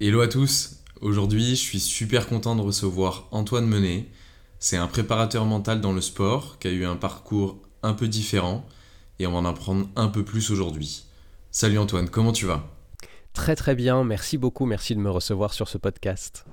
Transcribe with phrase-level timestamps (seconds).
[0.00, 4.06] Hello à tous, aujourd'hui je suis super content de recevoir Antoine Menet.
[4.58, 8.66] C'est un préparateur mental dans le sport qui a eu un parcours un peu différent
[9.20, 11.04] et on va en apprendre un peu plus aujourd'hui.
[11.52, 12.64] Salut Antoine, comment tu vas?
[13.34, 16.44] Très très bien, merci beaucoup, merci de me recevoir sur ce podcast.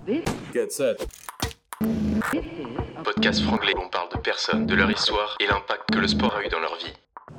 [3.03, 6.45] Podcast franglais, on parle de personnes, de leur histoire et l'impact que le sport a
[6.45, 6.93] eu dans leur vie.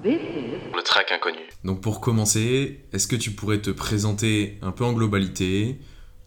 [0.04, 1.38] Le track inconnu.
[1.62, 5.78] Donc pour commencer, est-ce que tu pourrais te présenter un peu en globalité,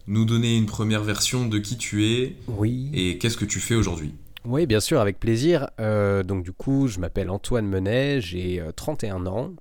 [0.06, 2.90] nous donner une première version de qui tu es Oui.
[2.94, 5.68] et qu'est-ce que tu fais aujourd'hui Oui, bien sûr, avec plaisir.
[5.80, 9.52] Euh, donc du coup, je m'appelle Antoine Menet, j'ai euh, 31 ans,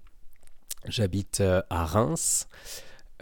[0.87, 2.47] j'habite euh, à Reims.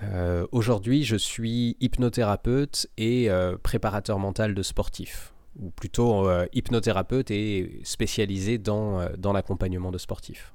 [0.01, 7.31] Euh, aujourd'hui, je suis hypnothérapeute et euh, préparateur mental de sportifs, ou plutôt euh, hypnothérapeute
[7.31, 10.51] et spécialisé dans, euh, dans l'accompagnement de sportifs.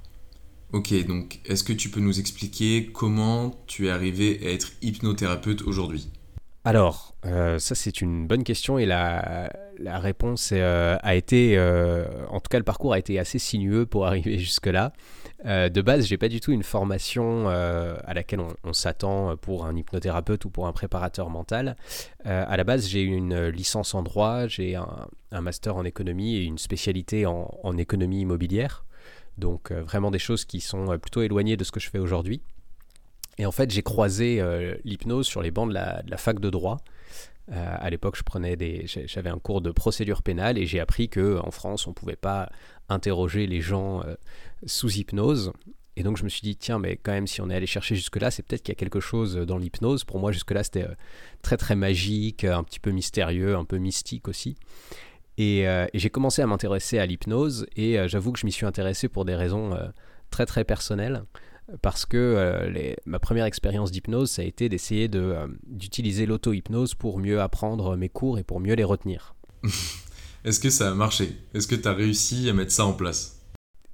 [0.75, 5.63] Ok, donc est-ce que tu peux nous expliquer comment tu es arrivé à être hypnothérapeute
[5.63, 6.11] aujourd'hui?
[6.69, 9.49] Alors, euh, ça c'est une bonne question et la,
[9.81, 14.07] réponse euh, a été, euh, en tout cas le parcours a été assez sinueux pour
[14.07, 14.93] arriver jusque-là.
[15.47, 20.45] De base, j'ai pas du tout une formation à laquelle on, s'attend pour un hypnothérapeute
[20.45, 21.77] ou pour un préparateur mental.
[22.25, 26.59] À la base, j'ai une licence en droit, j'ai un, master en économie et une
[26.59, 28.85] spécialité en, économie immobilière.
[29.39, 32.43] Donc vraiment des choses qui sont plutôt éloignées de ce que je fais aujourd'hui.
[33.39, 36.79] Et en fait, j'ai croisé euh, l'hypnose sur les bancs de la, fac de droit.
[37.51, 41.09] Euh, à l'époque, je prenais des, j'avais un cours de procédure pénale et j'ai appris
[41.09, 42.51] que en France, on pouvait pas
[42.89, 44.15] interroger les gens euh,
[44.67, 45.53] sous hypnose.
[45.97, 47.95] Et donc, je me suis dit, tiens, mais quand même, si on est allé chercher
[47.95, 50.05] jusque-là, c'est peut-être qu'il y a quelque chose dans l'hypnose.
[50.05, 50.95] Pour moi, jusque-là, c'était euh,
[51.43, 54.57] très, très magique, un petit peu mystérieux, un peu mystique aussi.
[55.39, 59.25] Et, j'ai commencé à m'intéresser à l'hypnose et j'avoue que je m'y suis intéressé pour
[59.25, 59.71] des raisons
[60.31, 61.23] très, très personnelles
[61.83, 66.27] parce que euh, les- ma première expérience d'hypnose, ça a été d'essayer de, euh, d'utiliser
[66.27, 69.35] l'auto-hypnose pour mieux apprendre mes cours et pour mieux les retenir.
[70.45, 71.31] Est-ce que ça a marché?
[71.55, 73.35] Est-ce que tu as réussi à mettre ça en place?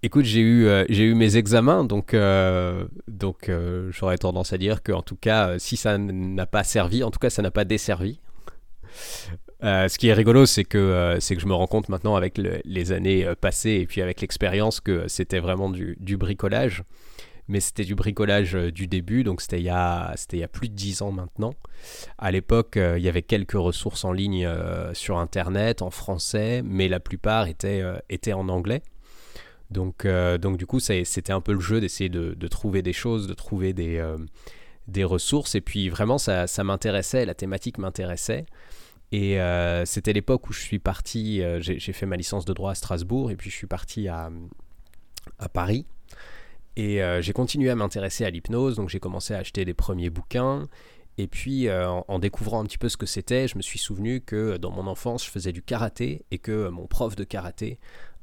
[0.02, 2.14] Écoute, j'ai eu, euh, j'ai eu mes examens, donc,
[3.08, 3.50] donc
[3.90, 7.18] j'aurais tendance à dire que, en tout cas, si ça n'a pas servi, en tout
[7.18, 8.20] cas, ça n'a pas desservi.
[9.62, 12.60] Ce qui est rigolo, c'est que, c'est que je me rends compte maintenant avec le-
[12.66, 16.82] les années passées et puis avec l'expérience que c'était vraiment du, du bricolage.
[17.48, 20.48] Mais c'était du bricolage euh, du début, donc c'était il, y a, il y a
[20.48, 21.54] plus de 10 ans maintenant.
[22.16, 26.62] À l'époque, euh, il y avait quelques ressources en ligne euh, sur Internet, en français,
[26.64, 28.82] mais la plupart étaient, étaient en anglais.
[29.70, 33.34] Donc, donc du coup, c'était un peu le jeu d'essayer de, trouver des choses, de
[33.34, 34.00] trouver des,
[34.86, 35.56] des ressources.
[35.56, 38.46] Et puis vraiment, ça, ça m'intéressait, la thématique m'intéressait.
[39.10, 39.38] Et
[39.84, 43.36] c'était l'époque où je suis parti, j'ai fait ma licence de droit à Strasbourg, et
[43.36, 44.30] puis je suis parti à,
[45.38, 45.86] à Paris.
[46.76, 50.10] Et euh, j'ai continué à m'intéresser à l'hypnose, donc j'ai commencé à acheter des premiers
[50.10, 50.68] bouquins.
[51.16, 54.20] Et puis, euh, en, découvrant un petit peu ce que c'était, je me suis souvenu
[54.20, 57.78] que dans mon enfance, je faisais du karaté et que mon prof de karaté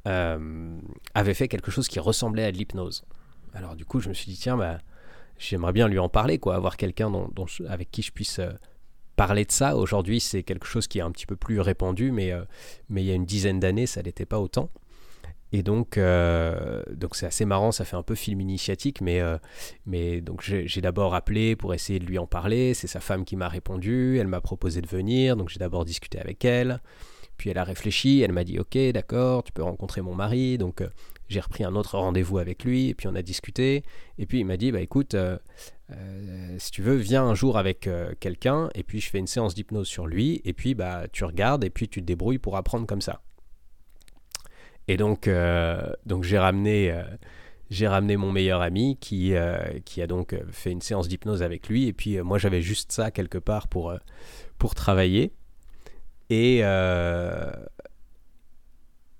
[0.07, 0.79] euh,
[1.13, 3.03] avait fait quelque chose qui ressemblait à de l'hypnose.
[3.53, 4.79] Alors du coup, je me suis dit, tiens, bah,
[5.37, 7.11] j'aimerais bien lui en parler, quoi, avoir quelqu'un
[7.67, 8.51] avec qui je puisse euh,
[9.15, 9.75] parler de ça.
[9.75, 12.43] Aujourd'hui, c'est quelque chose qui est un petit peu plus répandu, mais, euh,
[12.89, 14.71] mais il y a une dizaine d'années, ça n'était pas autant.
[15.53, 19.37] Et donc, euh, donc c'est assez marrant, ça fait un peu film initiatique, mais, euh,
[19.85, 22.73] mais donc j'ai d'abord appelé pour essayer de lui en parler.
[22.73, 26.19] C'est sa femme qui m'a répondu, elle m'a proposé de venir, donc j'ai d'abord discuté
[26.19, 26.81] avec elle.
[27.35, 30.57] Puis elle a réfléchi, elle m'a dit ok d'accord, tu peux rencontrer mon mari.
[30.57, 30.87] Donc euh,
[31.27, 33.83] j'ai repris un autre rendez-vous avec lui et puis on a discuté.
[34.17, 35.15] Et puis il m'a dit bah écoute,
[36.59, 37.89] si tu veux viens un jour avec
[38.21, 41.65] quelqu'un et puis je fais une séance d'hypnose sur lui et puis bah tu regardes
[41.65, 43.21] et puis tu te débrouilles pour apprendre comme ça.
[44.87, 47.03] Et donc euh, donc j'ai ramené euh,
[47.69, 51.69] j'ai ramené mon meilleur ami qui, euh, qui a donc fait une séance d'hypnose avec
[51.69, 51.87] lui.
[51.87, 53.93] Et puis moi j'avais juste ça quelque part pour,
[54.57, 55.31] pour travailler.
[56.29, 56.63] Et,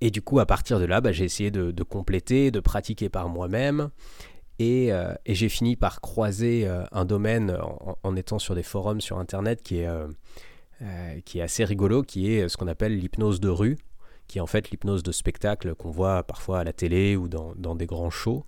[0.01, 3.29] et du coup, à partir de là, bah, j'ai essayé de, compléter, de pratiquer par
[3.29, 3.89] moi-même.
[4.59, 9.17] Et, et j'ai fini par croiser un domaine en, en étant sur des forums sur
[9.17, 9.89] Internet qui est,
[11.23, 13.77] qui est assez rigolo, qui est ce qu'on appelle l'hypnose de rue,
[14.31, 17.75] qui est en fait l'hypnose de spectacle qu'on voit parfois à la télé ou dans,
[17.75, 18.45] des grands shows.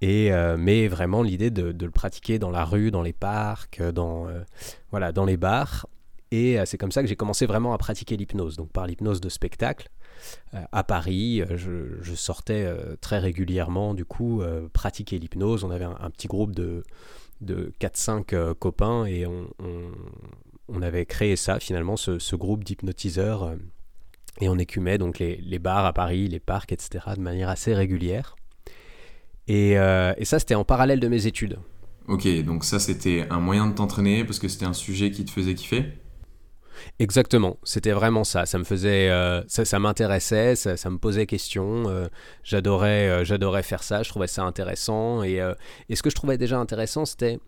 [0.00, 4.26] Et, euh, mais vraiment l'idée de, le pratiquer dans la rue, dans les parcs, dans,
[4.28, 4.42] euh,
[4.90, 5.86] voilà, dans les bars.
[6.32, 9.20] Et euh, c'est comme ça que j'ai commencé vraiment à pratiquer l'hypnose, donc par l'hypnose
[9.20, 9.90] de spectacle.
[10.54, 15.62] Euh, à Paris, euh, je, sortais euh, très régulièrement, du coup, euh, pratiquer l'hypnose.
[15.62, 16.84] On avait un, petit groupe de,
[17.42, 19.90] de 4-5 euh, copains et on, on,
[20.68, 23.54] on avait créé ça, finalement, ce, ce groupe d'hypnotiseurs.
[24.40, 27.74] Et on écumait donc les, les bars à Paris, les parcs, etc., de manière assez
[27.74, 28.36] régulière.
[29.48, 31.58] Et, euh, et ça, c'était en parallèle de mes études.
[32.08, 35.30] Ok, donc ça c'était un moyen de t'entraîner parce que c'était un sujet qui te
[35.30, 35.84] faisait kiffer?
[36.98, 38.46] Exactement, c'était vraiment ça.
[38.46, 41.88] Ça me faisait, euh, ça, m'intéressait, ça, me posait question.
[41.88, 42.08] Euh,
[42.42, 44.02] j'adorais, euh, j'adorais faire ça.
[44.02, 45.22] Je trouvais ça intéressant.
[45.22, 45.40] Et,
[45.88, 47.38] et, ce que je trouvais déjà intéressant, c'était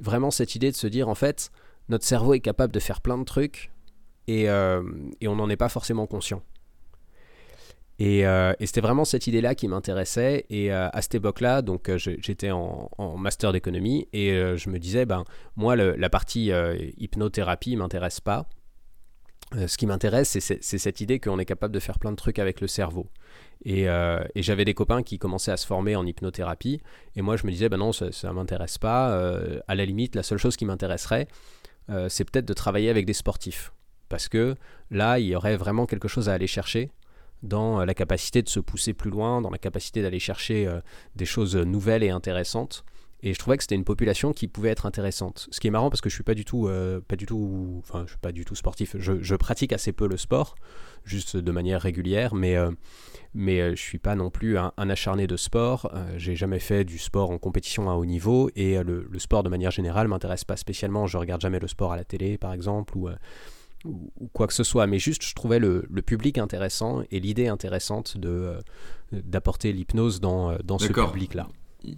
[0.00, 1.50] vraiment cette idée de se dire en fait,
[1.88, 3.72] notre cerveau est capable de faire plein de trucs
[4.28, 6.42] et, et on n'en est pas forcément conscient.
[7.98, 10.46] Et, et c'était vraiment cette idée-là qui m'intéressait.
[10.50, 15.24] Et à cette époque-là, donc j'étais en, master d'économie et je me disais, ben
[15.56, 16.50] moi, la partie
[16.98, 18.46] hypnothérapie m'intéresse pas.
[19.56, 22.38] Euh, ce qui m'intéresse, c'est cette idée qu'on est capable de faire plein de trucs
[22.38, 23.06] avec le cerveau.
[23.66, 26.80] Euh, et, j'avais des copains qui commençaient à se former en hypnothérapie.
[27.16, 29.12] Et moi, je me disais, ben non, ça ne m'intéresse pas.
[29.12, 31.28] Euh, à la limite, la seule chose qui m'intéresserait,
[32.08, 33.72] c'est peut-être de travailler avec des sportifs.
[34.14, 34.54] Parce que
[34.92, 36.92] là, il y aurait vraiment quelque chose à aller chercher
[37.42, 40.68] dans la capacité de se pousser plus loin, dans la capacité d'aller chercher
[41.16, 42.84] des choses nouvelles et intéressantes.
[43.26, 45.48] Et je trouvais que c'était une population qui pouvait être intéressante.
[45.50, 47.80] Ce qui est marrant parce que je suis pas du tout, euh, pas du tout,
[47.82, 48.96] enfin, je suis pas du tout sportif.
[48.98, 50.56] Je, pratique assez peu le sport,
[51.04, 52.70] juste de manière régulière, mais euh,
[53.32, 55.90] mais euh, je suis pas non plus un, acharné de sport.
[56.18, 59.70] J'ai jamais fait du sport en compétition à haut niveau et le, sport de manière
[59.70, 61.06] générale m'intéresse pas spécialement.
[61.06, 63.08] Je regarde jamais le sport à la télé, par exemple, ou
[63.84, 68.18] ou, quoi que ce soit, mais juste je trouvais le, public intéressant et l'idée intéressante
[68.18, 68.58] de
[69.12, 71.48] d'apporter l'hypnose dans, dans ce public-là.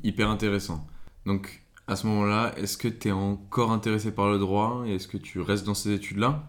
[0.03, 0.87] Hyper intéressant.
[1.25, 5.09] Donc, à ce moment-là, est-ce que tu es encore intéressé par le droit et est-ce
[5.09, 6.43] que tu restes dans ces études-là?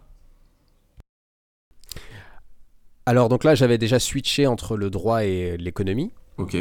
[3.05, 6.11] Alors, donc là, j'avais déjà switché entre le droit et l'économie.
[6.37, 6.55] Ok.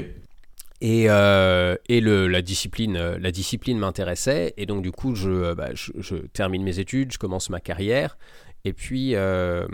[0.81, 4.55] Et, euh, et le, la discipline, euh, la discipline m'intéressait.
[4.56, 8.19] Et donc, du coup, je, bah, je, termine mes études, je commence ma carrière.
[8.67, 9.65] Et puis, euh,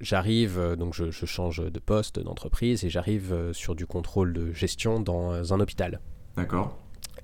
[0.00, 5.52] j'arrive, donc je, change de poste, d'entreprise, et j'arrive sur du contrôle de gestion dans
[5.52, 6.00] un hôpital.
[6.36, 6.78] D'accord.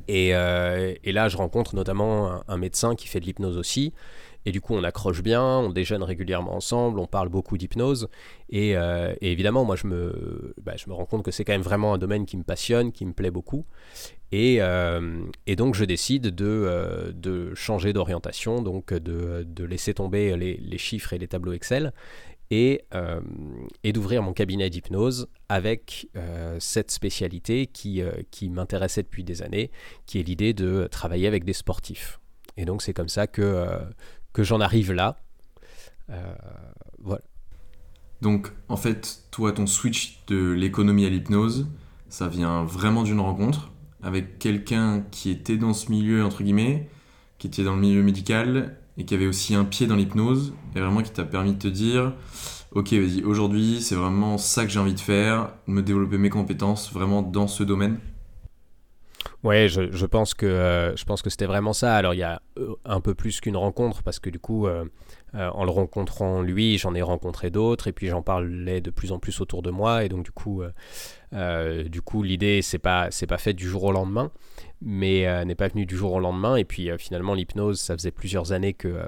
[0.08, 3.94] Et, euh, et, là, je rencontre notamment un, médecin qui fait de l'hypnose aussi.
[4.46, 8.08] Et du coup, on accroche bien, on déjeune régulièrement ensemble, on parle beaucoup d'hypnose.
[8.48, 11.60] Et, euh, évidemment, moi, je me, bah, je me rends compte que c'est quand même
[11.62, 13.66] vraiment un domaine qui me passionne, qui me plaît beaucoup.
[14.32, 20.36] Et, euh, et donc, je décide de, de changer d'orientation, donc de, de, laisser tomber
[20.36, 21.92] les, les, chiffres et les tableaux Excel
[22.50, 23.20] et, euh,
[23.84, 29.42] et d'ouvrir mon cabinet d'hypnose avec euh, cette spécialité qui, euh, qui m'intéressait depuis des
[29.42, 29.70] années,
[30.06, 32.20] qui est l'idée de travailler avec des sportifs.
[32.56, 33.66] Et donc c'est comme ça que,
[34.32, 35.16] que j'en arrive là.
[36.98, 37.22] voilà.
[38.20, 41.68] Donc en fait, toi, ton switch de l'économie à l'hypnose,
[42.08, 43.70] ça vient vraiment d'une rencontre
[44.02, 46.88] avec quelqu'un qui était dans ce milieu, entre guillemets,
[47.38, 50.80] qui était dans le milieu médical et qui avait aussi un pied dans l'hypnose, et
[50.80, 52.12] vraiment qui t'a permis de te dire,
[52.72, 56.92] ok, vas-y, aujourd'hui, c'est vraiment ça que j'ai envie de faire, me développer mes compétences
[56.92, 57.98] vraiment dans ce domaine
[59.42, 61.96] Ouais, je, je, pense que euh, je pense que c'était vraiment ça.
[61.96, 64.84] Alors il y a euh, un peu plus qu'une rencontre parce que du coup, euh,
[65.32, 69.18] en le rencontrant lui, j'en ai rencontré d'autres et puis j'en parlais de plus en
[69.18, 70.62] plus autour de moi et donc du coup,
[71.32, 74.30] du coup l'idée c'est pas c'est pas fait du jour au lendemain,
[74.82, 78.52] mais n'est pas venu du jour au lendemain et puis finalement l'hypnose, ça faisait plusieurs
[78.52, 78.98] années que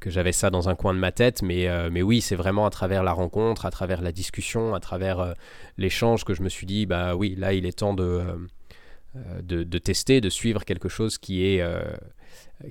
[0.00, 2.70] que j'avais ça dans un coin de ma tête, mais, mais oui, c'est vraiment à
[2.70, 5.34] travers la rencontre, à travers la discussion, à travers
[5.78, 8.20] l'échange que je me suis dit, bah oui, là il est temps de,
[9.26, 11.82] euh, de, tester, de suivre quelque chose qui est, euh,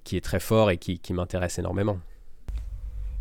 [0.03, 1.97] qui est très fort et qui, m'intéresse énormément.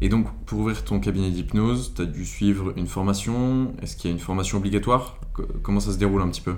[0.00, 4.11] Et donc, pour ouvrir ton cabinet d'hypnose, tu as dû suivre une formation Est-ce qu'il
[4.11, 5.18] y a une formation obligatoire?
[5.62, 6.56] Comment ça se déroule un petit peu?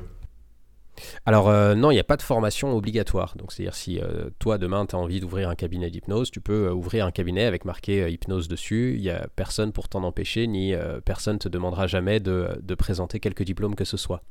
[1.26, 3.34] Alors euh, non, il n'y a pas de formation obligatoire.
[3.36, 4.00] Donc c'est-à-dire si
[4.40, 7.64] toi demain tu as envie d'ouvrir un cabinet d'hypnose, tu peux ouvrir un cabinet avec
[7.64, 8.94] marqué hypnose dessus.
[8.96, 13.20] Il n'y a personne pour t'en empêcher, ni personne te demandera jamais de, de, présenter
[13.20, 14.24] quelques diplômes que ce soit.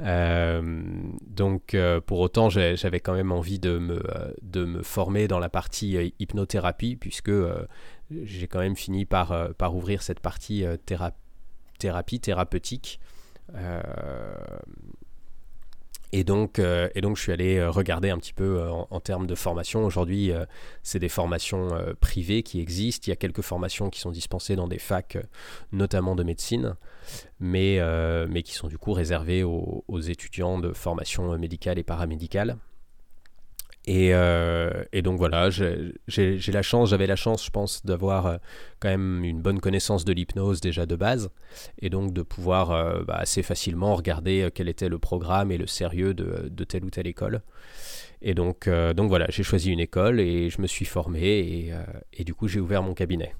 [0.00, 0.62] Euh,
[1.26, 5.38] donc euh, pour autant, j'avais quand même envie de me, euh, de me former dans
[5.38, 7.32] la partie hypnothérapie, puisque
[8.10, 10.64] j'ai quand même fini par, par ouvrir cette partie
[11.78, 13.00] thérapie thérapeutique.
[16.12, 19.00] Et donc, euh, et donc, je suis allé euh, regarder un petit peu euh, en,
[19.00, 19.84] termes de formation.
[19.84, 20.32] Aujourd'hui,
[20.82, 21.68] c'est des formations
[22.00, 23.04] privées qui existent.
[23.06, 25.18] Il y a quelques formations qui sont dispensées dans des facs,
[25.72, 26.74] notamment de médecine,
[27.40, 27.80] mais,
[28.28, 32.58] mais qui sont du coup réservées aux, aux étudiants de formation médicale et paramédicale.
[33.88, 35.94] Euh, et, donc voilà, j'ai
[36.52, 38.36] la chance, j'avais la chance, je pense, d'avoir euh,
[38.80, 41.30] quand même une bonne connaissance de l'hypnose déjà de base,
[41.80, 45.66] et donc de pouvoir euh, bah, assez facilement regarder quel était le programme et le
[45.66, 47.42] sérieux de, telle ou telle école.
[48.20, 51.72] Et donc, voilà, j'ai choisi une école et je me suis formé, et,
[52.12, 53.34] et du coup j'ai ouvert mon cabinet.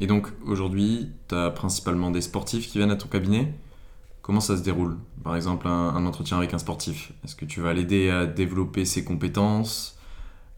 [0.00, 3.52] Et donc aujourd'hui, tu as principalement des sportifs qui viennent à ton cabinet?
[4.28, 7.12] Comment ça se déroule Par exemple, un, entretien avec un sportif.
[7.24, 9.98] Est-ce que tu vas l'aider à développer ses compétences,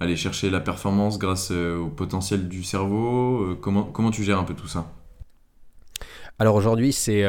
[0.01, 4.55] aller chercher la performance grâce au potentiel du cerveau comment, comment tu gères un peu
[4.55, 4.91] tout ça
[6.39, 7.23] alors aujourd'hui, c'est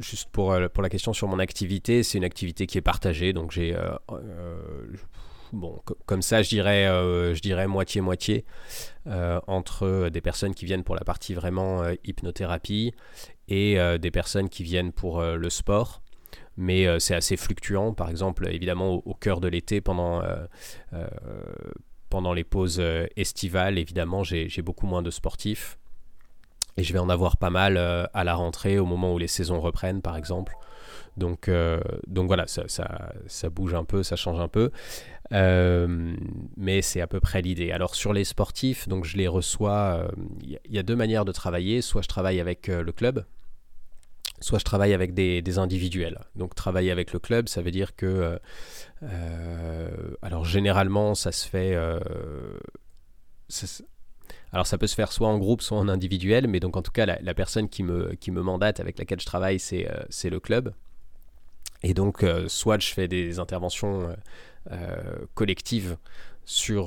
[0.00, 3.32] juste pour, la question sur mon activité, c'est une activité qui est partagée.
[3.32, 3.76] Donc j'ai
[6.06, 7.34] comme ça, je dirais, euh,
[7.68, 8.44] moitié-moitié
[9.06, 12.94] euh, entre des personnes qui viennent pour la partie vraiment euh, hypnothérapie
[13.48, 16.02] et des personnes qui viennent pour le sport.
[16.56, 17.94] Mais c'est assez fluctuant.
[17.94, 20.22] Par exemple, évidemment, au, cœur de l'été, pendant,
[22.08, 22.82] pendant les pauses
[23.16, 25.78] estivales, évidemment, j'ai beaucoup moins de sportifs.
[26.76, 29.60] Et je vais en avoir pas mal à la rentrée, au moment où les saisons
[29.60, 30.56] reprennent, par exemple.
[31.16, 31.50] Donc,
[32.06, 34.70] donc voilà, ça, ça, bouge un peu, ça change un peu.
[35.32, 36.14] Euh,
[36.56, 37.70] mais c'est à peu près l'idée.
[37.72, 40.08] Alors sur les sportifs, donc je les reçois.
[40.42, 41.80] Il euh, y, a deux manières de travailler.
[41.80, 43.24] Soit je travaille avec euh, le club,
[44.40, 46.20] soit je travaille avec des, individuels.
[46.36, 48.38] Donc travailler avec le club, ça veut dire que,
[50.22, 51.74] alors généralement, ça se fait.
[54.52, 56.92] alors ça peut se faire soit en groupe, soit en individuel, mais donc en tout
[56.92, 59.86] cas la, personne qui me, qui mandate, avec laquelle je travaille, c'est
[60.30, 60.74] le club.
[61.82, 64.14] Et donc soit je fais des interventions
[64.70, 65.26] euh,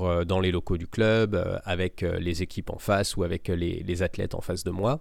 [0.04, 4.02] euh, dans les locaux du club, euh, avec les équipes en face ou avec les,
[4.02, 5.00] athlètes en face de moi.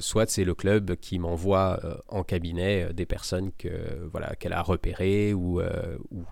[0.00, 5.60] soit c'est le club qui m'envoie en cabinet des personnes qu'elle a repérées ou,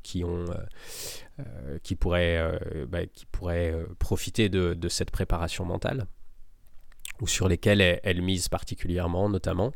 [0.02, 0.25] qui
[1.97, 2.58] pourraient,
[2.88, 3.00] bah,
[3.99, 6.06] profiter de, cette préparation mentale
[7.20, 9.73] ou sur lesquelles elle, elle mise particulièrement notamment.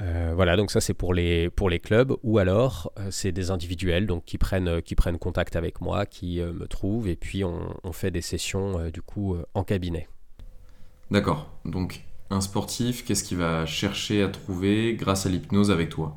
[0.00, 3.50] Euh, voilà, donc ça c'est pour les, pour les clubs, ou alors euh, c'est des
[3.50, 7.42] individuels donc qui prennent, qui prennent contact avec moi, qui euh, me trouvent, et puis
[7.44, 7.58] on,
[7.92, 10.08] fait des sessions du coup en cabinet.
[11.10, 16.16] D'accord, donc un sportif, qu'est-ce qu'il va chercher à trouver grâce à l'hypnose avec toi?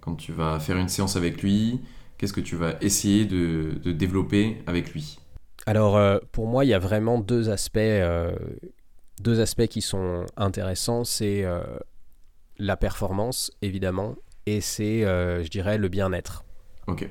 [0.00, 1.80] Quand tu vas faire une séance avec lui,
[2.16, 5.18] qu'est-ce que tu vas essayer de, de développer avec lui?
[5.66, 6.00] Alors
[6.32, 7.78] pour moi, il y a vraiment deux aspects,
[9.20, 11.04] deux aspects qui sont intéressants.
[11.04, 11.44] C'est
[12.62, 14.14] la performance, évidemment,
[14.46, 16.44] et c'est, euh, je dirais, le bien-être.
[16.86, 17.08] Ok.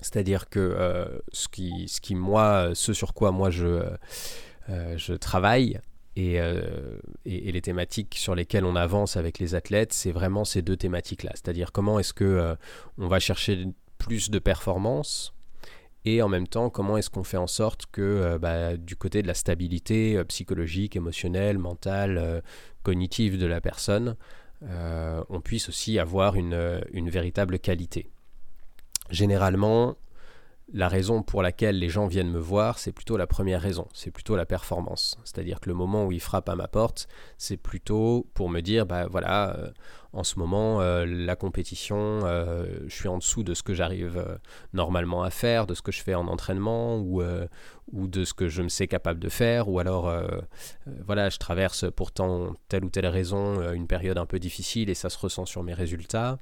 [0.00, 3.82] C'est-à-dire que euh, ce, qui, ce qui, moi, ce sur quoi moi je,
[4.68, 5.80] euh, je travaille
[6.14, 6.34] et,
[7.24, 11.30] et, les thématiques sur lesquelles on avance avec les athlètes, c'est vraiment ces deux thématiques-là.
[11.34, 12.54] C'est-à-dire comment est-ce que
[12.98, 15.32] on va chercher plus de performance
[16.04, 19.26] et en même temps comment est-ce qu'on fait en sorte que bah, du côté de
[19.26, 22.42] la stabilité psychologique, émotionnelle, mentale,
[22.82, 24.16] cognitive de la personne,
[24.62, 28.08] on puisse aussi avoir une, une véritable qualité.
[29.10, 29.96] Généralement,
[30.72, 34.10] la raison pour laquelle les gens viennent me voir, c'est plutôt la première raison, c'est
[34.10, 35.18] plutôt la performance.
[35.24, 38.86] C'est-à-dire que le moment où ils frappent à ma porte, c'est plutôt pour me dire,
[38.86, 39.70] bah voilà, euh,
[40.14, 44.38] en ce moment, euh, la compétition, euh, je suis en dessous de ce que j'arrive
[44.72, 47.22] normalement à faire, de ce que je fais en entraînement ou,
[47.92, 50.12] ou de ce que je me sais capable de faire, ou alors,
[51.04, 55.10] voilà, je traverse pourtant telle ou telle raison une période un peu difficile et ça
[55.10, 56.38] se ressent sur mes résultats.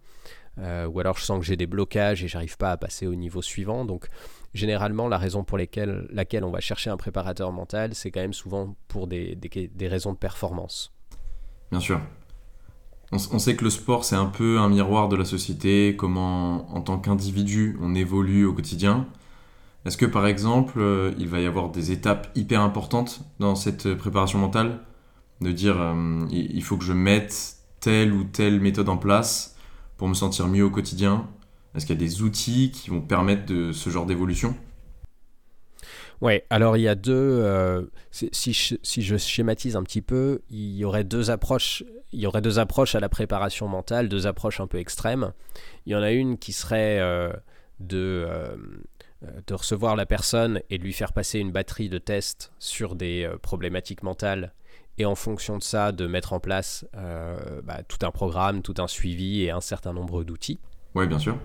[0.58, 3.14] Euh, ou alors je sens que j'ai des blocages et j'arrive pas à passer au
[3.14, 3.84] niveau suivant.
[3.84, 4.08] Donc
[4.52, 8.76] généralement la raison pour laquelle on va chercher un préparateur mental, c'est quand même souvent
[8.88, 9.38] pour des,
[9.80, 10.92] raisons de performance.
[11.70, 12.00] Bien sûr.
[13.12, 16.80] On, sait que le sport c'est un peu un miroir de la société, comment en
[16.80, 19.08] tant qu'individu on évolue au quotidien.
[19.84, 23.94] Est-ce que par exemple euh, il va y avoir des étapes hyper importantes dans cette
[23.94, 24.80] préparation mentale?
[25.40, 29.56] De dire euh, il faut que je mette telle ou telle méthode en place
[30.00, 31.28] pour me sentir mieux au quotidien?
[31.74, 34.56] Est-ce qu'il y a des outils qui vont permettre de ce genre d'évolution?
[36.22, 37.12] Ouais, alors il y a deux.
[37.12, 41.84] Euh, si, je, si, je, schématise un petit peu, il y aurait deux approches.
[42.12, 45.34] Il y aurait deux approches à la préparation mentale, deux approches un peu extrêmes.
[45.84, 47.30] Il y en a une qui serait euh,
[47.78, 48.56] de, euh,
[49.46, 53.30] de recevoir la personne et de lui faire passer une batterie de tests sur des
[53.42, 54.54] problématiques mentales
[55.00, 58.74] et en fonction de ça, de mettre en place euh, bah, tout un programme, tout
[58.76, 60.60] un suivi et un certain nombre d'outils.
[60.94, 61.38] Oui, bien sûr.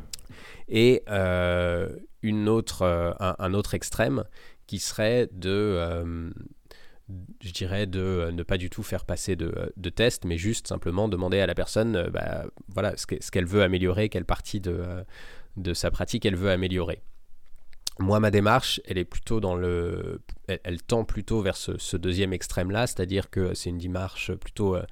[0.68, 1.88] Et euh,
[2.22, 4.26] une autre, euh, un, autre extrême
[4.68, 6.34] qui serait de,
[7.42, 11.08] je dirais, de ne pas du tout faire passer de, de tests, mais juste simplement
[11.08, 14.84] demander à la personne bah, voilà, ce qu'elle veut améliorer, quelle partie de,
[15.56, 17.02] de sa pratique elle veut améliorer.
[18.00, 22.88] Moi, ma démarche, elle est plutôt dans le, elle, tend plutôt vers ce, deuxième extrême-là,
[22.88, 24.84] c'est-à-dire que c'est une démarche plutôt euh,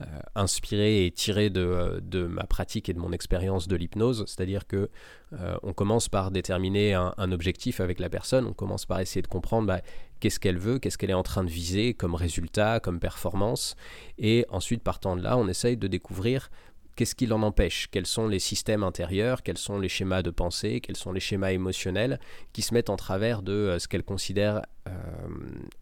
[0.00, 4.66] euh, inspirée et tirée de, de, ma pratique et de mon expérience de l'hypnose, c'est-à-dire
[4.66, 4.90] que
[5.32, 9.28] euh, on commence par déterminer un, objectif avec la personne, on commence par essayer de
[9.28, 9.80] comprendre bah,
[10.18, 13.76] qu'est-ce qu'elle veut, qu'est-ce qu'elle est en train de viser comme résultat, comme performance,
[14.18, 16.50] et ensuite partant de là, on essaye de découvrir
[16.98, 17.86] qu'est-ce qui l'en empêche?
[17.92, 19.44] Quels sont les systèmes intérieurs?
[19.44, 20.80] Quels sont les schémas de pensée?
[20.80, 22.18] Quels sont les schémas émotionnels
[22.52, 24.92] qui se mettent en travers de euh, ce qu'elle considère euh,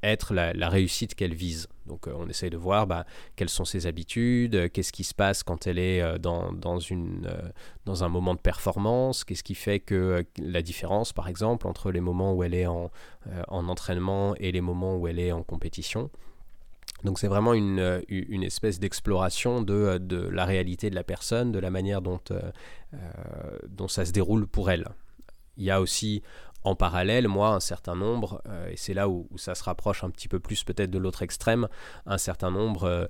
[0.03, 1.69] être la, réussite qu'elle vise?
[1.87, 5.67] Donc on essaye de voir bah, quelles sont ses habitudes, qu'est-ce qui se passe quand
[5.67, 6.51] elle est dans,
[8.03, 12.35] un moment de performance, qu'est-ce qui fait que la différence par exemple entre les moments
[12.35, 12.91] où elle est en
[13.49, 16.11] entraînement et les moments où elle est en compétition?
[17.05, 18.01] Donc c'est vraiment une, euh,
[18.43, 22.51] espèce d'exploration de, euh, de, la réalité de la personne, de la manière dont, euh,
[23.69, 24.87] dont ça se déroule pour elle.
[25.59, 26.23] Il y a aussi
[26.67, 30.29] en parallèle, moi, un certain nombre, et c'est là où, ça se rapproche un petit
[30.29, 31.69] peu plus peut-être de l'autre extrême,
[32.07, 33.09] un certain nombre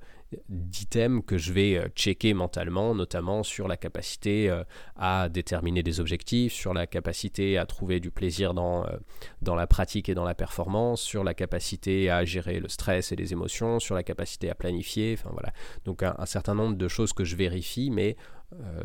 [0.49, 4.63] d'items que je vais euh, checker mentalement, notamment sur la capacité euh,
[4.95, 8.97] à déterminer des objectifs, sur la capacité à trouver du plaisir dans, euh,
[9.41, 13.15] dans la pratique et dans la performance, sur la capacité à gérer le stress et
[13.15, 15.53] les émotions, sur la capacité à planifier, enfin voilà.
[15.85, 18.17] Donc un, certain nombre de choses que je vérifie, mais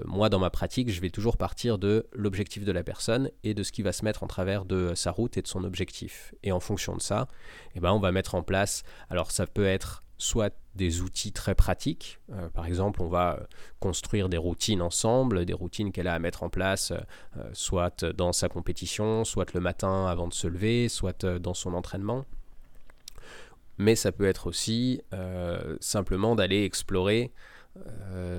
[0.04, 3.62] moi dans ma pratique, je vais toujours partir de l'objectif de la personne et de
[3.62, 6.34] ce qui va se mettre en travers de sa route et de son objectif.
[6.42, 7.28] Et en fonction de ça,
[7.74, 11.54] eh ben, on va mettre en place, alors ça peut être soit des outils très
[11.54, 12.20] pratiques.
[12.30, 13.44] Euh, par exemple, on va euh,
[13.80, 18.32] construire des routines ensemble, des routines qu'elle a à mettre en place, euh, soit dans
[18.32, 22.24] sa compétition, soit le matin avant de se lever, soit dans son entraînement.
[23.78, 25.00] Mais ça peut être aussi
[25.80, 27.32] simplement d'aller explorer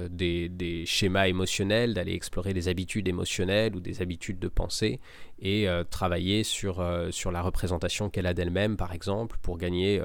[0.09, 4.99] des, des, schémas émotionnels, d'aller explorer des habitudes émotionnelles ou des habitudes de pensée
[5.39, 9.99] et travailler sur, sur la représentation qu'elle a d'elle-même, par exemple, pour gagner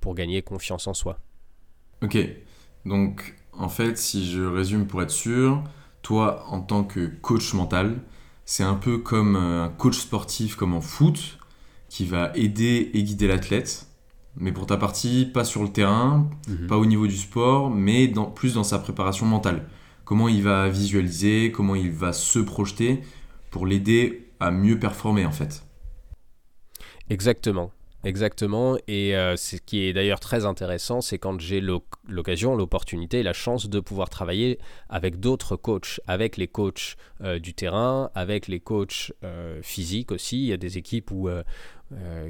[0.00, 1.18] pour gagner confiance en soi.
[2.02, 2.18] Ok,
[2.84, 5.62] donc en fait, si je résume pour être sûr,
[6.02, 8.00] toi en tant que coach mental,
[8.44, 11.38] c'est un peu comme un coach sportif comme en foot
[11.88, 13.86] qui va aider et guider l'athlète,
[14.36, 16.66] mais pour ta partie, pas sur le terrain, mhm.
[16.66, 19.68] pas au niveau du sport, mais dans, plus dans sa préparation mentale.
[20.04, 23.02] Comment il va visualiser, comment il va se projeter
[23.50, 25.64] pour l'aider à mieux performer en fait.
[27.10, 27.70] Exactement.
[28.04, 33.32] Exactement, et euh, ce qui est d'ailleurs très intéressant, c'est quand j'ai l'occasion, l'opportunité, la
[33.32, 38.58] chance de pouvoir travailler avec d'autres coachs, avec les coachs euh, du terrain, avec les
[38.58, 40.38] coachs euh, physiques aussi.
[40.38, 41.28] Il y a des équipes où,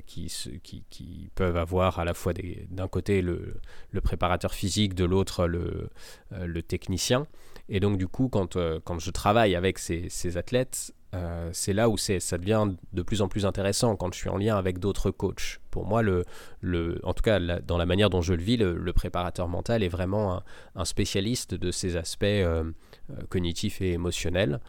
[0.04, 2.34] qui, peuvent avoir à la fois
[2.68, 3.58] d'un côté le,
[4.02, 7.26] préparateur physique, de l'autre le, technicien.
[7.70, 12.38] Et donc du coup, quand, je travaille avec ces athlètes, euh, c'est là où ça
[12.38, 15.60] devient de plus en plus intéressant quand je suis en lien avec d'autres coachs.
[15.70, 19.82] Pour moi, en tout cas, dans la manière dont je le vis, le, préparateur mental
[19.82, 20.42] est vraiment
[20.74, 22.64] un, spécialiste de ces aspects euh,
[23.10, 24.60] euh, cognitifs et émotionnels.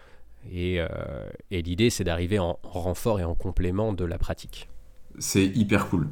[0.51, 0.79] Et,
[1.51, 4.69] et l'idée, c'est d'arriver en, renfort et en complément de la pratique.
[5.17, 6.09] C'est hyper cool.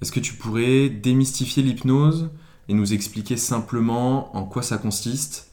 [0.00, 2.30] Est-ce que tu pourrais démystifier l'hypnose
[2.68, 5.52] et nous expliquer simplement en quoi ça consiste?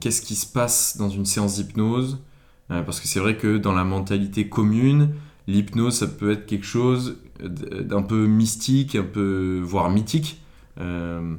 [0.00, 2.22] Qu'est-ce qui se passe dans une séance d'hypnose?
[2.70, 5.14] Euh, parce que c'est vrai que dans la mentalité commune,
[5.46, 10.40] l'hypnose, ça peut être quelque chose d'un peu mystique, un peu, voire mythique,
[10.80, 11.34] euh,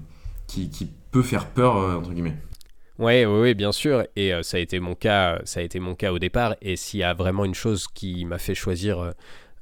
[0.48, 2.38] qui, qui, peut faire peur, euh, entre guillemets.
[3.00, 4.04] Oui, oui, bien sûr.
[4.16, 6.56] Et ça a été mon cas, ça a été mon cas au départ.
[6.62, 9.14] Et s'il y a vraiment une chose qui m'a fait choisir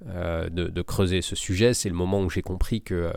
[0.06, 3.12] de, creuser ce sujet, c'est le moment où j'ai compris que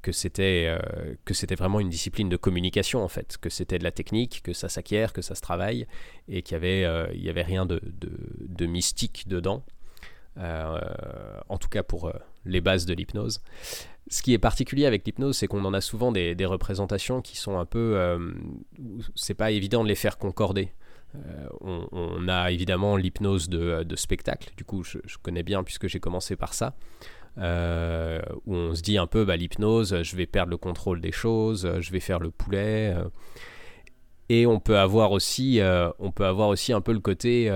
[0.00, 3.84] que c'était euh, que c'était vraiment une discipline de communication en fait, que c'était de
[3.84, 5.86] la technique, que ça s'acquiert, que ça se travaille
[6.28, 9.64] et qu'il y avait euh, il y avait rien de, de, mystique dedans.
[10.36, 12.12] en tout cas pour
[12.44, 13.40] les bases de l'hypnose.
[14.08, 17.36] Ce qui est particulier avec l'hypnose, c'est qu'on en a souvent des, des, représentations qui
[17.36, 18.18] sont un peu.
[19.16, 20.72] c'est pas évident de les faire concorder.
[21.60, 26.36] on, a évidemment l'hypnose de, de, spectacle, du coup je connais bien puisque j'ai commencé
[26.36, 26.76] par ça.
[27.38, 31.12] Euh, où on se dit un peu bah, l'hypnose, je vais perdre le contrôle des
[31.12, 32.94] choses, je vais faire le poulet.
[32.96, 33.04] Euh.
[34.28, 37.50] et on peut avoir aussi, euh, on peut avoir aussi un peu le côté,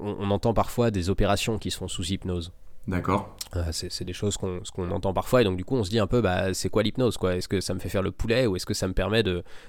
[0.00, 2.52] on, entend parfois des opérations qui sont sous hypnose.
[2.86, 3.36] D'accord.
[3.72, 6.22] c'est des choses qu'on entend parfois et donc du coup on se dit un peu
[6.22, 7.36] bah, c'est quoi l'hypnose quoi?
[7.36, 9.22] Est-ce que ça me fait faire le poulet ou est-ce que ça me permet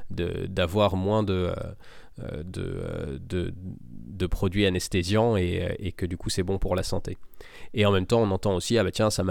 [0.10, 1.54] d'avoir de, moins de,
[2.44, 7.18] de, de, de produits anesthésiants et, et, que du coup c'est bon pour la santé.
[7.74, 9.24] Et en même temps, on entend aussi, ah bah tiens, ça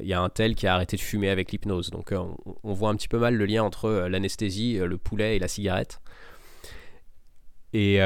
[0.00, 1.90] il y a un tel qui a arrêté de fumer avec l'hypnose.
[1.90, 2.24] Donc euh,
[2.62, 5.38] on, voit un petit peu mal le lien entre euh, l'anesthésie, euh, le poulet et
[5.38, 6.00] la cigarette.
[7.74, 7.98] Et,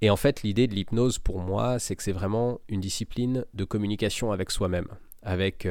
[0.00, 3.64] et en fait, l'idée de l'hypnose pour moi, c'est que c'est vraiment une discipline de
[3.64, 4.86] communication avec soi-même,
[5.22, 5.66] avec,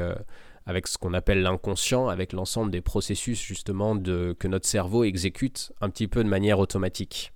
[0.66, 5.90] avec ce qu'on appelle l'inconscient, avec l'ensemble des processus justement que notre cerveau exécute un
[5.90, 7.34] petit peu de manière automatique.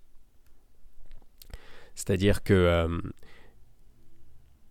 [1.94, 2.88] C'est-à-dire que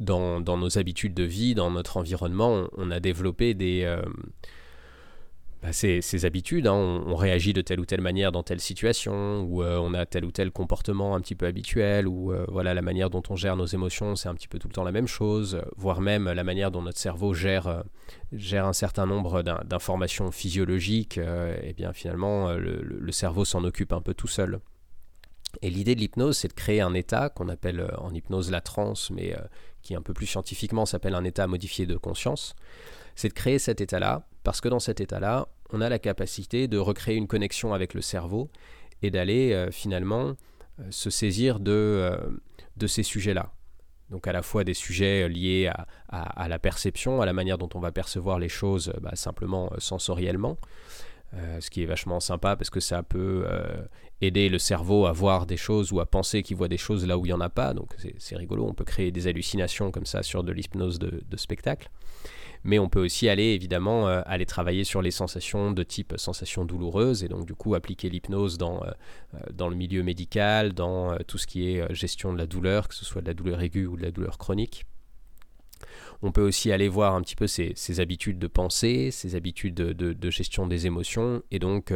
[0.01, 4.03] dans, nos habitudes de vie, dans notre environnement, on, a développé des, euh,
[5.61, 6.68] bah, ses, habitudes.
[6.68, 7.03] Hein.
[7.07, 10.25] On, réagit de telle ou telle manière dans telle situation, ou euh, on a tel
[10.25, 13.57] ou tel comportement un petit peu habituel, ou euh, voilà la manière dont on gère
[13.57, 16.44] nos émotions, c'est un petit peu tout le temps la même chose, voire même la
[16.44, 17.83] manière dont notre cerveau gère, euh,
[18.53, 21.18] un certain nombre d'informations physiologiques.
[21.18, 24.61] et bien finalement, le, cerveau s'en occupe un peu tout seul.
[25.62, 29.11] Et l'idée de l'hypnose, c'est de créer un état qu'on appelle en hypnose la transe,
[29.11, 29.35] mais
[29.83, 32.55] qui un peu plus scientifiquement s'appelle un état modifié de conscience.
[33.16, 36.79] C'est de créer cet état-là parce que dans cet état-là, on a la capacité de
[36.79, 38.49] recréer une connexion avec le cerveau
[39.03, 40.37] et d'aller euh, finalement
[40.81, 42.17] euh, se saisir de, euh,
[42.79, 43.53] de ces sujets-là.
[44.09, 45.71] Donc à la fois des sujets liés
[46.09, 50.57] à, la perception, à la manière dont on va percevoir les choses bah, simplement sensoriellement,
[51.61, 53.47] ce qui est vachement sympa parce que ça peut
[54.23, 57.19] aider le cerveau à voir des choses ou à penser qu'il voit des choses là
[57.19, 57.75] où il n'y en a pas.
[57.75, 61.91] Donc c'est rigolo, on peut créer des hallucinations comme ça sur de l'hypnose de spectacle
[62.64, 66.64] mais on peut aussi aller évidemment euh, aller travailler sur les sensations de type sensations
[66.64, 68.90] douloureuses et donc du coup appliquer l'hypnose dans, euh,
[69.35, 73.05] euh, le milieu médical, dans tout ce qui est gestion de la douleur, que ce
[73.05, 74.87] soit de la douleur aiguë ou de la douleur chronique.
[76.23, 80.31] On peut aussi aller voir un petit peu ses, habitudes de pensée, ses habitudes de,
[80.31, 81.92] gestion des émotions, et donc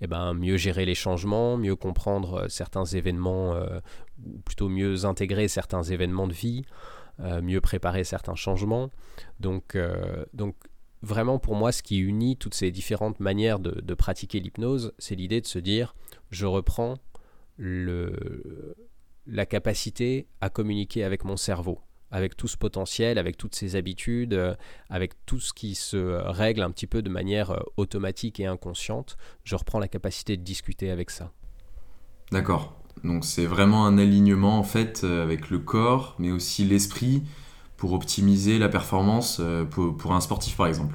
[0.00, 3.56] eh ben, mieux gérer les changements, mieux comprendre certains événements,
[4.26, 6.64] ou plutôt mieux intégrer certains événements de vie.
[7.20, 8.90] Euh, mieux préparer certains changements.
[9.38, 10.56] Donc, euh, donc
[11.02, 15.40] vraiment pour moi, ce qui unit toutes ces différentes manières de, pratiquer l'hypnose, c'est l'idée
[15.40, 15.94] de se dire,
[16.30, 16.94] je reprends
[17.58, 18.74] le,
[19.26, 24.32] la capacité à communiquer avec mon cerveau, avec tout ce potentiel, avec toutes ces habitudes,
[24.32, 24.54] euh,
[24.88, 29.54] avec tout ce qui se règle un petit peu de manière automatique et inconsciente, je
[29.54, 31.30] reprends la capacité de discuter avec ça.
[32.32, 32.81] D'accord.
[33.04, 37.22] Donc c'est vraiment un alignement en fait euh, avec le corps, mais aussi l'esprit
[37.76, 40.94] pour optimiser la performance euh, pour, un sportif par exemple.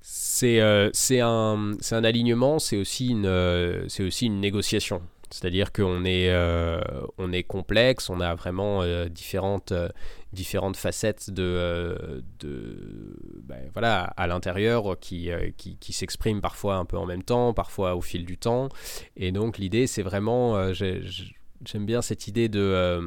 [0.00, 5.02] C'est euh, un, alignement, c'est aussi une négociation.
[5.32, 6.80] C'est-à-dire qu'on est, euh,
[7.16, 9.88] on est complexe, on a vraiment euh, différentes, euh,
[10.32, 16.98] différentes facettes de, de ben, voilà, à l'intérieur qui, qui, qui s'expriment parfois un peu
[16.98, 18.68] en même temps, parfois au fil du temps.
[19.16, 23.00] Et donc l'idée, c'est vraiment, j'aime bien cette idée de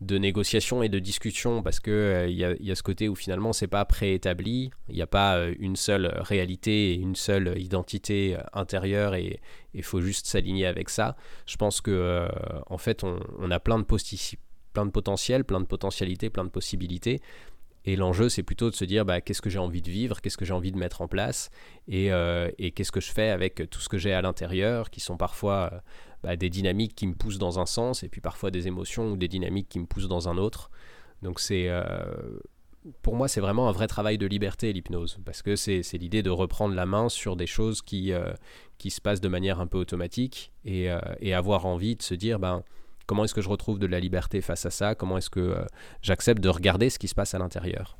[0.00, 3.52] de négociation et de discussion parce que euh, il y, a ce côté où finalement
[3.52, 8.36] c'est pas préétabli, il n'y a pas euh, une seule réalité et une seule identité
[8.36, 9.40] euh, intérieure et
[9.72, 11.16] il faut juste s'aligner avec ça.
[11.46, 12.28] Je pense que
[12.66, 17.20] en fait on, a plein de, plein de potentiel, plein de potentialités, plein de possibilités.
[17.84, 20.38] Et l'enjeu, c'est plutôt de se dire bah, qu'est-ce que j'ai envie de vivre, qu'est-ce
[20.38, 21.50] que j'ai envie de mettre en place,
[21.86, 22.10] et,
[22.58, 25.82] et qu'est-ce que je fais avec tout ce que j'ai à l'intérieur, qui sont parfois
[26.24, 29.16] bah, des dynamiques qui me poussent dans un sens et puis parfois des émotions ou
[29.18, 30.70] des dynamiques qui me poussent dans un autre.
[31.20, 31.82] Donc c'est euh,
[33.02, 36.30] pour moi c'est vraiment un vrai travail de liberté l'hypnose parce que c'est l'idée de
[36.30, 38.32] reprendre la main sur des choses qui, euh,
[38.88, 42.38] se passent de manière un peu automatique et, euh, et avoir envie de se dire
[42.38, 42.64] ben
[43.06, 44.94] comment est-ce que je retrouve de la liberté face à ça?
[44.94, 45.56] Comment est-ce que
[46.02, 47.96] j'accepte de regarder ce qui se passe à l'intérieur?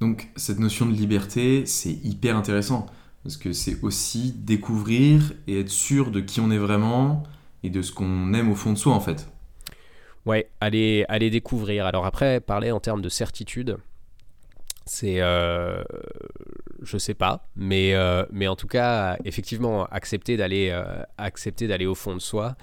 [0.00, 2.86] Donc cette notion de liberté c'est hyper intéressant
[3.22, 7.22] parce que c'est aussi découvrir et être sûr de qui on est vraiment
[7.62, 9.28] et de ce qu'on aime au fond de soi en fait.
[10.26, 11.86] Ouais, aller, aller découvrir.
[11.86, 13.78] Alors après, parler en termes de certitude,
[14.86, 15.20] c'est...
[15.20, 15.82] Euh,
[16.82, 21.86] je sais pas, mais, euh, mais en tout cas, effectivement, accepter d'aller euh, accepter d'aller
[21.86, 22.56] au fond de soi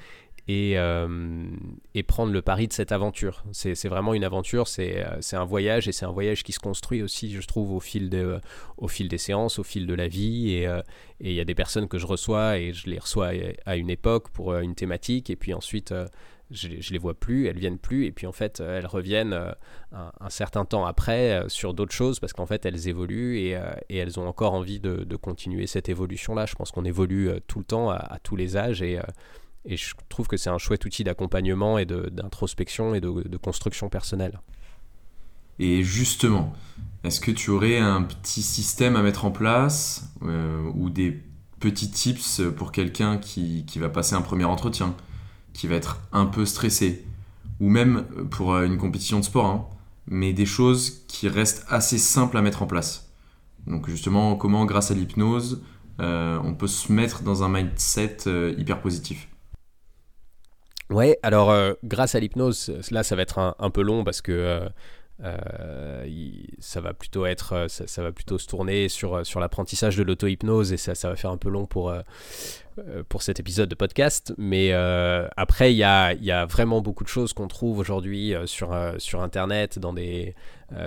[0.48, 1.50] et, euh,
[1.94, 3.44] et, prendre le pari de cette aventure.
[3.52, 7.02] C'est vraiment une aventure, euh, c'est un voyage et c'est un voyage qui se construit
[7.02, 8.40] aussi, je trouve, au fil, de,
[8.78, 10.54] au fil des séances, au fil de la vie.
[10.54, 10.82] Et euh,
[11.20, 13.32] il y a des personnes que je reçois et je les reçois
[13.66, 15.94] à une époque pour une thématique et puis ensuite
[16.52, 19.34] je, je les vois plus, elles viennent plus et puis en fait elles reviennent
[19.92, 23.58] un, certain temps après sur d'autres choses parce qu'en fait elles évoluent et,
[23.90, 26.46] elles ont encore envie de, continuer cette évolution là.
[26.46, 29.00] Je pense qu'on évolue tout le temps à, à tous les âges et
[29.68, 34.40] et je trouve que c'est un chouette outil d'accompagnement et d'introspection et de, construction personnelle.
[35.60, 36.54] Et justement,
[37.04, 41.22] est-ce que tu aurais un petit système à mettre en place euh, ou des
[41.60, 44.96] petits tips pour quelqu'un qui, qui, va passer un premier entretien,
[45.54, 47.06] qui va être un peu stressé,
[47.60, 49.66] ou même pour une compétition de sport, hein,
[50.06, 53.12] mais des choses qui restent assez simples à mettre en place?
[53.66, 55.62] Donc justement, comment grâce à l'hypnose,
[56.00, 59.28] euh, on peut se mettre dans un mindset euh, hyper positif?
[60.90, 64.32] Ouais, alors euh, grâce à l'hypnose, là ça va être un, peu long parce que
[64.32, 64.70] euh,
[65.22, 66.06] euh,
[66.60, 70.94] ça va plutôt être, ça, va plutôt se tourner sur, l'apprentissage de l'auto-hypnose et ça,
[71.10, 71.94] va faire un peu long pour,
[73.20, 74.34] cet épisode de podcast.
[74.38, 79.80] Mais après, il y a, vraiment beaucoup de choses qu'on trouve aujourd'hui sur, sur Internet,
[79.80, 80.36] dans, des,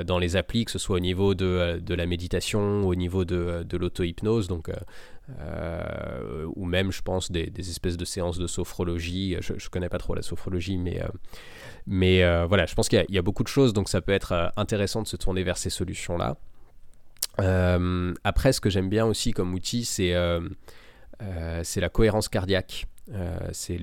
[0.06, 3.66] dans les applis, que ce soit au niveau de, de la méditation, au niveau de,
[3.68, 4.48] de l'auto-hypnose.
[4.48, 4.70] Donc,
[5.40, 9.36] euh, ou même, je pense, des, espèces de séances de sophrologie.
[9.40, 11.08] Je ne connais pas trop la sophrologie, mais, euh,
[11.86, 14.52] mais euh, voilà, je pense qu'il y, a beaucoup de choses, donc ça peut être
[14.56, 16.36] intéressant de se tourner vers ces solutions-là.
[18.24, 20.12] après, ce que j'aime bien aussi comme outil, c'est
[21.20, 22.86] la cohérence cardiaque.
[23.52, 23.78] c'est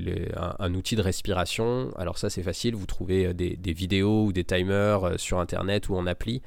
[0.60, 1.92] un, outil de respiration.
[1.98, 2.76] Alors ça, c'est facile.
[2.76, 6.42] Vous trouvez des, vidéos ou des timers sur Internet ou en appli.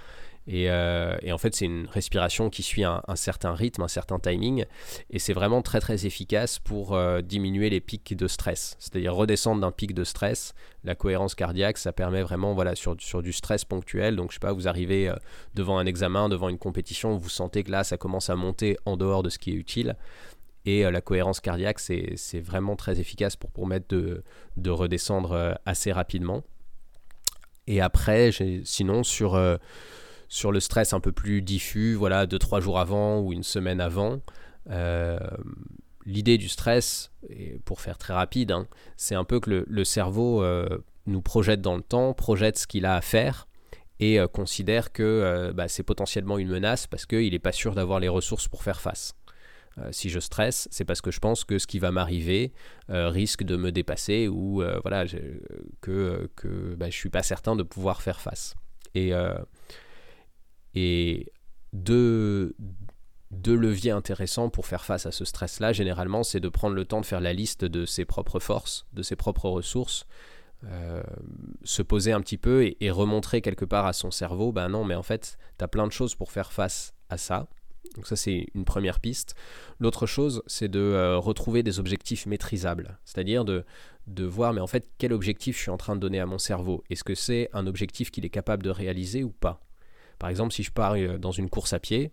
[0.48, 4.64] Euh, et, en fait, c'est une respiration qui suit un, certain rythme, un certain timing.
[5.10, 8.76] Et c'est vraiment très très efficace pour euh, diminuer les pics de stress.
[8.78, 10.54] C'est-à-dire redescendre d'un pic de stress.
[10.84, 14.16] La cohérence cardiaque, ça permet vraiment, voilà, sur, sur du stress ponctuel.
[14.16, 15.14] Donc, je sais pas, vous arrivez euh,
[15.54, 18.96] devant un examen, devant une compétition, vous sentez que là, ça commence à monter en
[18.96, 19.96] dehors de ce qui est utile.
[20.66, 24.22] Et la cohérence cardiaque, c'est vraiment très efficace pour permettre de,
[24.58, 26.44] de redescendre assez rapidement.
[27.66, 28.30] Et après,
[28.64, 29.40] sinon, sur
[30.30, 33.80] sur le stress un peu plus diffus, voilà, deux, trois jours avant ou une semaine
[33.80, 34.20] avant.
[34.70, 35.18] Euh,
[36.06, 38.66] l'idée du stress, et pour faire très rapide, hein,
[38.96, 42.86] c'est un peu que le, cerveau euh, nous projette dans le temps, projette ce qu'il
[42.86, 43.48] a à faire
[43.98, 47.98] et euh, considère que bah, c'est potentiellement une menace parce qu'il n'est pas sûr d'avoir
[47.98, 49.14] les ressources pour faire face.
[49.90, 52.52] si je stresse, c'est parce que je pense que ce qui va m'arriver
[52.88, 55.06] risque de me dépasser ou voilà,
[55.80, 58.54] que, que bah, je ne suis pas certain de pouvoir faire face.
[58.94, 59.12] Et
[60.74, 61.32] et
[61.72, 62.54] deux,
[63.30, 67.06] leviers intéressants pour faire face à ce stress-là, généralement, c'est de prendre le temps de
[67.06, 70.06] faire la liste de ses propres forces, de ses propres ressources,
[70.66, 71.02] euh,
[71.64, 74.94] se poser un petit peu et, remontrer quelque part à son cerveau, ben non, mais
[74.94, 77.48] en fait, tu as plein de choses pour faire face à ça.
[77.96, 79.34] Donc ça, c'est une première piste.
[79.80, 83.64] L'autre chose, c'est de euh, retrouver des objectifs maîtrisables, c'est-à-dire de
[84.24, 86.84] voir, mais en fait, quel objectif je suis en train de donner à mon cerveau?
[86.90, 89.60] Est-ce que c'est un objectif qu'il est capable de réaliser ou pas?
[90.20, 92.12] Par exemple, si je pars euh, dans une course à pied,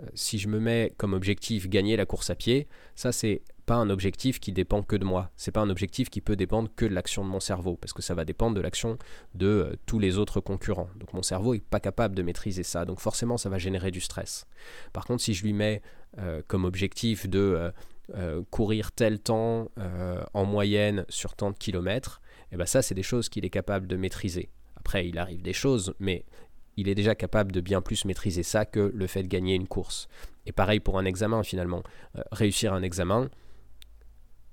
[0.00, 3.74] euh, si je me mets comme objectif gagner la course à pied, ça c'est pas
[3.74, 5.30] un objectif qui dépend que de moi.
[5.36, 8.00] C'est pas un objectif qui peut dépendre que de l'action de mon cerveau, parce que
[8.00, 8.98] ça va dépendre de l'action
[9.34, 10.88] de euh, tous les autres concurrents.
[10.96, 14.00] Donc mon cerveau est pas capable de maîtriser ça, donc forcément ça va générer du
[14.00, 14.46] stress.
[14.94, 15.82] Par contre, si je lui mets
[16.46, 17.72] comme objectif de
[18.50, 19.70] courir tel temps
[20.34, 23.50] en moyenne sur tant de kilomètres, et eh ben ça c'est des choses qu'il est
[23.50, 24.50] capable de maîtriser.
[24.76, 26.24] Après, il arrive des choses, mais
[26.76, 29.68] il est déjà capable de bien plus maîtriser ça que le fait de gagner une
[29.68, 30.08] course.
[30.46, 31.82] Et pareil pour un examen finalement.
[32.16, 33.28] Euh, réussir un examen,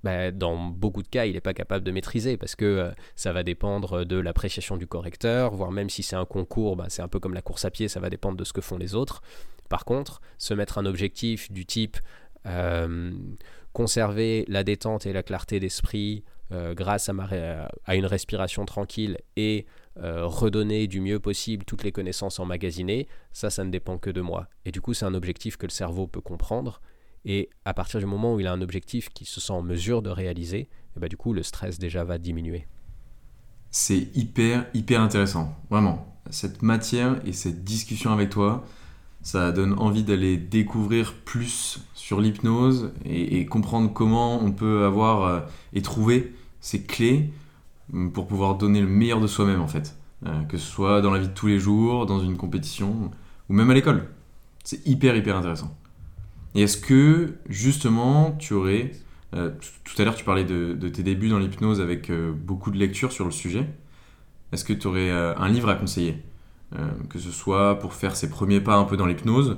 [0.03, 3.33] bah, dans beaucoup de cas, il n'est pas capable de maîtriser parce que euh, ça
[3.33, 7.07] va dépendre de l'appréciation du correcteur, voire même si c'est un concours, bah, c'est un
[7.07, 9.21] peu comme la course à pied, ça va dépendre de ce que font les autres.
[9.69, 11.97] Par contre, se mettre un objectif du type
[12.45, 13.11] euh,
[13.73, 19.67] conserver la détente et la clarté d'esprit grâce à, une respiration tranquille et
[20.01, 24.21] euh, redonner du mieux possible toutes les connaissances emmagasinées, ça, ça ne dépend que de
[24.21, 24.47] moi.
[24.65, 26.81] Et du coup, c'est un objectif que le cerveau peut comprendre.
[27.25, 30.01] Et à partir du moment où il a un objectif qu'il se sent en mesure
[30.01, 32.65] de réaliser, et eh ben, du coup, le stress déjà va diminuer.
[33.71, 35.55] C'est hyper, hyper intéressant.
[35.69, 36.17] Vraiment.
[36.29, 38.65] Cette matière et cette discussion avec toi,
[39.21, 45.39] ça donne envie d'aller découvrir plus sur l'hypnose et, comprendre comment on peut avoir euh,
[45.73, 47.31] et trouver ces clés
[48.13, 49.99] pour pouvoir donner le meilleur de soi-même en fait.
[50.27, 53.09] Euh, que ce soit dans la vie de tous les jours, dans une compétition,
[53.49, 54.09] ou même à l'école.
[54.65, 55.77] C'est hyper hyper intéressant.
[56.55, 58.91] Et est-ce que justement tu aurais...
[59.35, 59.51] Euh,
[59.83, 63.11] tout à l'heure tu parlais de, tes débuts dans l'hypnose avec euh, beaucoup de lectures
[63.13, 63.65] sur le sujet.
[64.51, 66.23] Est-ce que tu aurais un livre à conseiller
[67.07, 69.57] Que ce soit pour faire ses premiers pas un peu dans l'hypnose,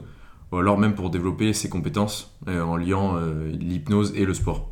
[0.51, 3.15] ou alors même pour développer ses compétences en liant
[3.47, 4.69] l'hypnose et le sport?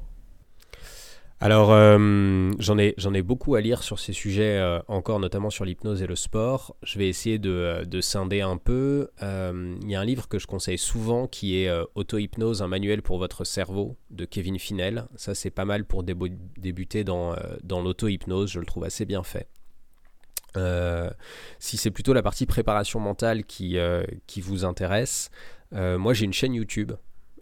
[1.42, 5.50] Alors, euh, j'en ai, j'en ai beaucoup à lire sur ces sujets, euh, encore notamment
[5.50, 6.76] sur l'hypnose et le sport.
[6.84, 9.10] Je vais essayer de, euh, de scinder un peu.
[9.22, 13.20] Il y a un livre que je conseille souvent qui est Auto-hypnose, un manuel pour
[13.20, 15.06] votre cerveau de Kevin Finel.
[15.16, 18.52] Ça, c'est pas mal pour débuter dans, dans l'auto-hypnose.
[18.52, 19.48] Je le trouve assez bien fait.
[21.60, 23.78] si c'est plutôt la partie préparation mentale qui,
[24.28, 25.32] qui vous intéresse,
[25.72, 26.92] moi j'ai une chaîne YouTube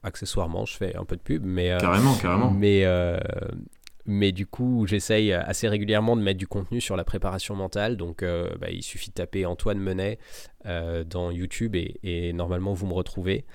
[0.03, 2.51] accessoirement, je fais un peu de pub, mais carrément, carrément.
[2.51, 2.85] Mais
[4.07, 7.97] mais du coup, j'essaye assez régulièrement de mettre du contenu sur la préparation mentale.
[7.97, 10.17] Donc, euh, bah, il suffit de taper Antoine Menet
[10.65, 13.45] euh, dans YouTube et, normalement, vous me retrouvez.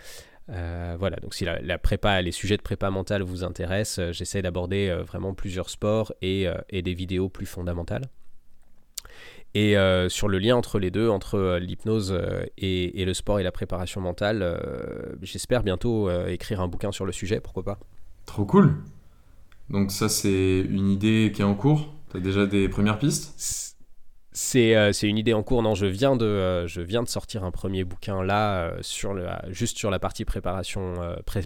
[0.50, 4.94] Euh, voilà, donc si la, prépa, les sujets de prépa mentale vous intéressent, j'essaie d'aborder
[5.06, 8.04] vraiment plusieurs sports et, des vidéos plus fondamentales.
[9.54, 9.76] Et
[10.08, 12.18] sur le lien entre les deux, entre l'hypnose
[12.58, 14.60] et, le sport et la préparation mentale,
[15.22, 17.78] j'espère bientôt écrire un bouquin sur le sujet, pourquoi pas.
[18.26, 18.82] Trop cool
[19.72, 23.34] Donc ça, c'est une idée qui est en cours Tu as déjà des premières pistes?
[24.34, 25.62] C'est, c'est une idée en cours.
[25.62, 29.76] Non, je viens de, je viens de sortir un premier bouquin là, sur le, juste
[29.76, 30.94] sur la partie préparation,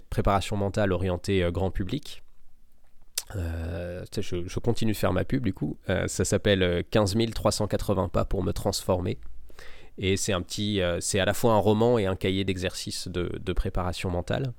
[0.09, 2.23] préparation mentale orientée grand public.
[3.35, 5.77] Euh, je, continue de faire ma pub du coup.
[5.89, 9.19] Euh, ça s'appelle 15 euh, 380 pas pour me transformer.
[9.97, 13.53] Et c'est un petit, c'est à la fois un roman et un cahier d'exercice de,
[13.53, 14.53] préparation mentale.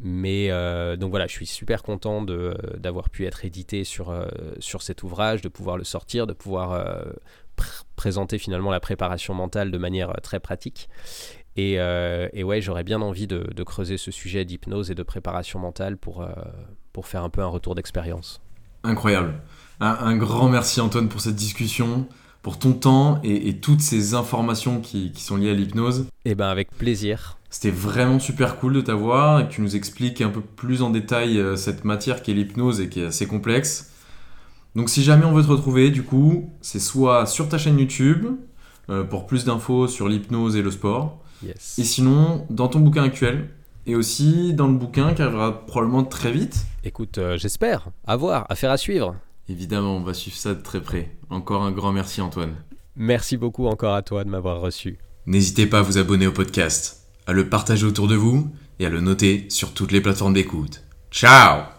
[0.00, 0.48] Mais
[0.96, 4.14] donc voilà, je suis super content d'avoir pu être édité sur,
[4.60, 7.04] sur cet ouvrage, de pouvoir le sortir, de pouvoir
[7.96, 10.88] présenter finalement la préparation mentale de manière très pratique.
[11.56, 11.78] Et,
[12.32, 15.96] et ouais, j'aurais bien envie de, de, creuser ce sujet d'hypnose et de préparation mentale
[15.96, 16.24] pour,
[16.92, 18.40] pour faire un peu un retour d'expérience.
[18.84, 19.34] Incroyable.
[19.80, 22.06] Un, grand merci Antoine pour cette discussion,
[22.42, 26.06] pour ton temps et, toutes ces informations qui, sont liées à l'hypnose.
[26.24, 27.37] Eh ben avec plaisir.
[27.50, 30.90] C'était vraiment super cool de t'avoir et que tu nous expliques un peu plus en
[30.90, 33.90] détail euh, cette matière qui est l'hypnose et qui est assez complexe.
[34.74, 38.26] Donc si jamais on veut te retrouver, du coup, c'est soit sur ta chaîne YouTube
[38.90, 41.78] euh, pour plus d'infos sur l'hypnose et le sport, yes.
[41.78, 43.48] et sinon dans ton bouquin actuel
[43.86, 46.66] et aussi dans le bouquin qui arrivera probablement très vite.
[46.84, 47.88] Écoute, euh, j'espère.
[48.06, 49.16] À voir, affaire à suivre.
[49.48, 51.16] Évidemment, on va suivre ça de très près.
[51.30, 52.54] Encore un grand merci Antoine.
[52.94, 54.98] Merci beaucoup encore à toi de m'avoir reçu.
[55.26, 58.90] N'hésitez pas à vous abonner au podcast, à le partager autour de vous et à
[58.90, 60.82] le noter sur toutes les plateformes d'écoute.
[61.12, 61.77] Ciao